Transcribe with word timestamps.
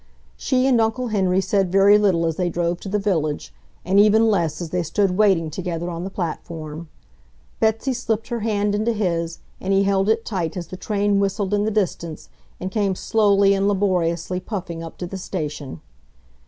She 0.35 0.65
and 0.65 0.81
Uncle 0.81 1.09
Henry 1.09 1.41
said 1.41 1.71
very 1.71 1.99
little 1.99 2.25
as 2.25 2.35
they 2.35 2.49
drove 2.49 2.79
to 2.79 2.89
the 2.89 2.97
village, 2.97 3.53
and 3.85 3.99
even 3.99 4.31
less 4.31 4.59
as 4.59 4.71
they 4.71 4.81
stood 4.81 5.11
waiting 5.11 5.51
together 5.51 5.91
on 5.91 6.03
the 6.05 6.09
platform. 6.09 6.89
Betsy 7.59 7.93
slipped 7.93 8.29
her 8.29 8.39
hand 8.39 8.73
into 8.73 8.93
his 8.93 9.37
and 9.59 9.73
he 9.73 9.83
held 9.83 10.09
it 10.09 10.25
tight 10.25 10.57
as 10.57 10.65
the 10.69 10.75
train 10.75 11.19
whistled 11.19 11.53
in 11.53 11.65
the 11.65 11.69
distance 11.69 12.29
and 12.59 12.71
came 12.71 12.95
slowly 12.95 13.53
and 13.53 13.67
laboriously 13.67 14.39
puffing 14.39 14.81
up 14.81 14.97
to 14.97 15.05
the 15.05 15.19
station. 15.19 15.81